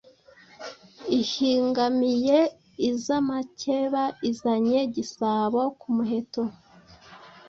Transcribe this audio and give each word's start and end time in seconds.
Ihingamiye 1.19 2.39
iz'amakeba, 2.89 4.03
Izanye 4.29 4.79
Gisabo 4.95 5.61
ku 5.79 5.87
muheto. 5.95 6.43